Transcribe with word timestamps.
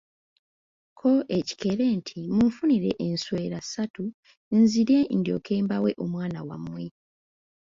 Ko 0.99 1.11
ekikere 1.39 1.85
nti, 1.99 2.19
munfunire 2.35 2.91
enswera 3.07 3.59
ssatu 3.65 4.03
nzirye 4.59 4.99
ndyoke 5.17 5.53
mbawe 5.65 5.91
omwana 6.03 6.39
wamwe. 6.49 6.83